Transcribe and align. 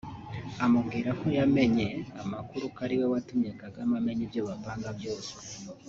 amubwira 0.65 1.09
ko 1.19 1.27
yamenye 1.39 1.87
amakuru 2.23 2.63
ko 2.73 2.79
ariwe 2.85 3.05
watumye 3.13 3.49
Kagame 3.61 3.93
amenya 3.99 4.21
ibyo 4.27 4.41
bapanga 4.49 4.89
byose 4.99 5.31